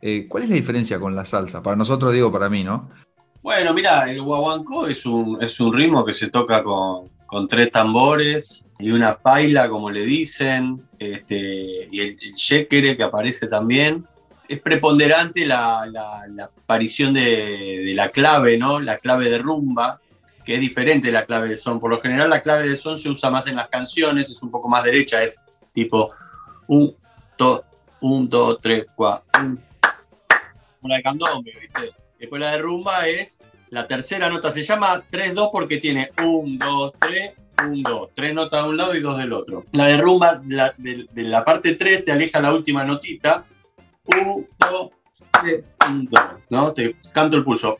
eh, 0.02 0.26
¿cuál 0.30 0.44
es 0.44 0.50
la 0.50 0.56
diferencia 0.56 0.98
con 1.02 1.18
la 1.18 1.26
salsa? 1.26 1.62
Para 1.62 1.76
nosotros 1.76 2.14
digo, 2.14 2.32
para 2.32 2.50
mí, 2.50 2.64
¿no? 2.64 2.90
Bueno, 3.42 3.74
mira, 3.74 4.10
el 4.10 4.22
guaguancó 4.22 4.88
es 4.88 5.06
un, 5.06 5.44
es 5.44 5.60
un 5.60 5.76
ritmo 5.76 6.06
que 6.06 6.14
se 6.14 6.30
toca 6.30 6.64
con, 6.64 7.10
tres 7.50 7.70
tambores 7.72 8.64
y 8.80 8.90
una 8.90 9.18
paila, 9.18 9.68
como 9.68 9.92
le 9.92 10.06
dicen, 10.06 10.88
este, 10.98 11.90
y 11.92 12.00
el, 12.00 12.18
el 12.18 12.98
que 12.98 13.04
aparece 13.04 13.48
también. 13.48 14.06
Es 14.48 14.62
preponderante 14.62 15.46
la, 15.46 15.84
aparición 16.64 17.14
de, 17.14 17.92
la 17.94 18.12
clave, 18.12 18.58
¿no? 18.58 18.80
La 18.80 18.98
clave 18.98 19.30
de 19.30 19.40
rumba, 19.40 20.00
que 20.46 20.56
es 20.56 20.62
diferente 20.62 21.12
la 21.12 21.26
clave 21.26 21.50
de 21.50 21.58
son. 21.58 21.80
Por 21.80 21.90
lo 21.90 22.00
general 22.00 22.30
la 22.30 22.42
clave 22.42 22.70
de 22.70 22.78
son 22.78 22.98
se 22.98 23.10
usa 23.10 23.30
más 23.30 23.48
en 23.48 23.56
las 23.56 23.68
canciones, 23.68 24.30
es 24.30 24.42
un 24.44 24.52
poco 24.52 24.70
más 24.70 24.84
derecha, 24.84 25.24
es 25.24 25.42
tipo 25.74 26.12
un, 26.68 26.96
dos, 27.38 27.62
un, 28.00 28.30
dos, 28.30 28.60
tres, 28.62 28.86
cuatro, 28.96 29.26
un. 29.42 29.60
Una 30.82 30.98
de 30.98 31.04
candombe, 31.04 31.52
¿viste? 31.60 31.92
Después 32.20 32.40
la 32.40 32.52
de 32.52 32.60
rumba 32.60 33.08
es 33.08 33.40
la 33.70 33.88
tercera 33.88 34.30
nota, 34.30 34.52
se 34.52 34.62
llama 34.62 35.04
3-2 35.10 35.50
porque 35.52 35.78
tiene 35.78 36.12
un, 36.24 36.60
dos, 36.60 36.94
tres, 37.00 37.34
un, 37.64 37.82
dos. 37.82 38.12
Tres 38.14 38.34
notas 38.34 38.64
de 38.64 38.70
un 38.70 38.78
lado 38.78 38.96
y 38.96 39.02
dos 39.02 39.18
del 39.18 39.34
otro. 39.34 39.66
La 39.72 39.88
de 39.88 39.98
rumba, 39.98 40.40
de, 40.46 41.08
la 41.16 41.44
parte 41.44 41.74
3 41.74 42.06
te 42.06 42.12
aleja 42.12 42.40
la 42.40 42.54
última 42.54 42.84
notita. 42.84 43.46
Un, 44.06 44.48
dos, 44.60 44.92
tres, 45.42 45.66
un, 45.90 46.06
dos. 46.06 46.22
¿No? 46.50 46.72
Te 46.72 46.96
canto 47.12 47.36
el 47.36 47.44
pulso. 47.44 47.76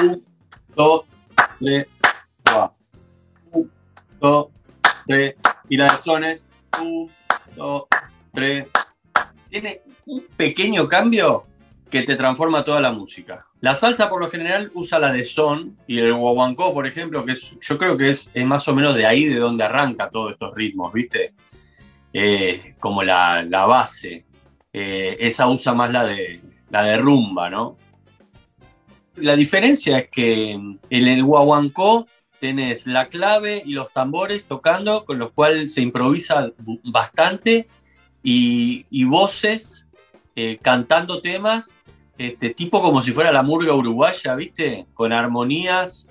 Un, 0.00 0.24
dos, 0.74 1.04
tres, 1.58 1.86
cuatro. 2.44 2.76
1, 3.52 3.52
2, 3.52 3.52
3, 3.52 3.52
4. 3.52 3.52
1, 3.52 3.70
2, 4.20 4.46
3. 5.06 5.34
Y 5.68 5.76
la 5.76 5.84
de 5.84 5.98
sones. 5.98 6.48
1, 6.80 7.08
2, 7.56 7.82
3. 8.32 8.66
Tiene 9.50 9.82
un 10.06 10.26
pequeño 10.36 10.88
cambio 10.88 11.46
que 11.90 12.02
te 12.02 12.16
transforma 12.16 12.64
toda 12.64 12.80
la 12.80 12.90
música. 12.90 13.46
La 13.60 13.74
salsa 13.74 14.08
por 14.08 14.20
lo 14.20 14.30
general 14.30 14.70
usa 14.74 14.98
la 14.98 15.12
de 15.12 15.24
son 15.24 15.76
y 15.86 15.98
el 15.98 16.14
guaguancó, 16.14 16.72
por 16.72 16.86
ejemplo, 16.86 17.24
que 17.24 17.32
es, 17.32 17.56
yo 17.60 17.76
creo 17.76 17.96
que 17.98 18.08
es, 18.08 18.30
es, 18.32 18.46
más 18.46 18.66
o 18.66 18.74
menos 18.74 18.94
de 18.94 19.06
ahí 19.06 19.26
de 19.26 19.38
donde 19.38 19.64
arranca 19.64 20.08
todos 20.08 20.32
estos 20.32 20.54
ritmos, 20.54 20.92
¿viste? 20.92 21.34
Eh, 22.12 22.74
como 22.80 23.02
la, 23.02 23.44
la 23.44 23.66
base. 23.66 24.24
Eh, 24.72 25.18
esa 25.20 25.46
usa 25.48 25.74
más 25.74 25.92
la 25.92 26.04
de, 26.04 26.40
la 26.70 26.82
de 26.82 26.96
rumba, 26.96 27.50
¿no? 27.50 27.76
La 29.16 29.36
diferencia 29.36 29.98
es 29.98 30.10
que 30.10 30.50
en 30.52 30.80
el 30.90 31.22
guaguancó 31.24 32.06
tenés 32.40 32.86
la 32.86 33.08
clave 33.08 33.62
y 33.64 33.72
los 33.72 33.92
tambores 33.92 34.46
tocando, 34.46 35.04
con 35.04 35.18
los 35.18 35.32
cuales 35.32 35.74
se 35.74 35.82
improvisa 35.82 36.50
bastante, 36.82 37.68
y, 38.22 39.04
voces 39.04 39.88
eh, 40.36 40.58
cantando 40.60 41.20
temas, 41.20 41.78
este, 42.18 42.50
tipo 42.50 42.80
como 42.80 43.00
si 43.02 43.12
fuera 43.12 43.32
la 43.32 43.42
murga 43.42 43.74
uruguaya, 43.74 44.34
¿viste? 44.34 44.86
Con 44.94 45.12
armonías 45.12 46.08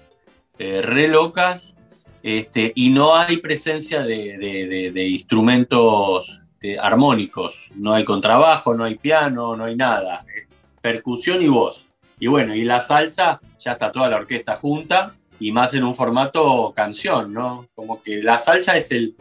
eh, 0.58 0.82
re 0.82 1.08
locas, 1.08 1.76
este, 2.24 2.72
y 2.76 2.90
no 2.90 3.16
hay 3.16 3.38
presencia 3.38 4.04
de, 4.04 5.10
instrumentos 5.10 6.44
eh, 6.62 6.78
armónicos, 6.78 7.72
no 7.76 7.94
hay 7.94 8.04
contrabajo, 8.04 8.76
no 8.76 8.84
hay 8.84 8.96
piano, 8.96 9.56
no 9.56 9.64
hay 9.64 9.76
nada, 9.76 10.26
percusión 10.82 11.42
y 11.42 11.48
voz. 11.48 11.88
Y 12.22 12.28
bueno, 12.28 12.54
y 12.54 12.64
la 12.64 12.80
salsa, 12.80 13.42
ya 13.60 13.72
está 13.72 13.92
toda 13.92 14.08
la 14.08 14.18
orquesta 14.18 14.56
junta, 14.56 15.16
y 15.40 15.52
más 15.52 15.74
en 15.74 15.84
un 15.84 15.96
formato 15.96 16.72
canción, 16.74 17.34
¿no? 17.34 17.68
Como 17.74 18.04
que 18.04 18.22
la 18.22 18.38
salsa 18.38 18.78
es 18.78 18.92
el, 18.92 19.16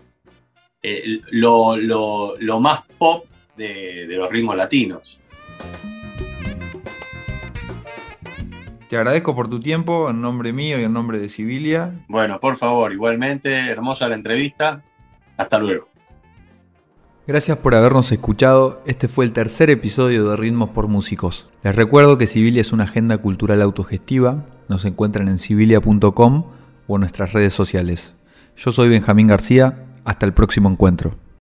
lo, 1.31 2.61
más 2.61 2.83
pop 2.99 3.25
de, 3.57 4.07
de 4.07 4.17
los 4.17 4.31
ritmos 4.31 4.55
latinos. 4.55 5.19
Te 8.91 8.99
agradezco 8.99 9.35
por 9.35 9.49
tu 9.49 9.61
tiempo 9.61 10.11
en 10.11 10.21
nombre 10.21 10.53
mío 10.53 10.79
y 10.79 10.85
en 10.85 10.93
nombre 10.93 11.19
de 11.19 11.31
Sibilia. 11.31 12.05
Bueno, 12.07 12.39
por 12.39 12.57
favor, 12.57 12.93
igualmente, 12.93 13.71
hermosa 13.71 14.09
la 14.11 14.17
entrevista. 14.17 14.83
Hasta 15.39 15.59
luego. 15.59 15.90
Gracias 17.31 17.59
por 17.59 17.77
habernos 17.77 18.11
escuchado. 18.11 18.83
Este 18.87 19.07
fue 19.07 19.25
el 19.25 19.33
tercer 19.33 19.71
episodio 19.71 20.29
de 20.29 20.37
Ritmos 20.37 20.71
por 20.71 20.89
Músicos. 20.89 21.47
Les 21.63 21.77
recuerdo 21.77 22.19
que 22.19 22.27
Sibilia 22.27 22.61
es 22.61 22.73
una 22.73 22.83
agenda 22.83 23.19
cultural 23.19 23.63
autogestiva. 23.63 24.47
Nos 24.67 24.85
encuentran 24.85 25.29
en 25.29 25.39
sibilia.com 25.39 26.45
o 26.89 26.97
en 26.97 27.01
nuestras 27.01 27.33
redes 27.33 27.53
sociales. 27.53 28.15
Yo 28.57 28.73
soy 28.73 28.89
Benjamín 28.89 29.29
García. 29.29 29.85
Hasta 30.05 30.27
el 30.27 30.33
próximo 30.33 30.69
encuentro. 30.69 31.15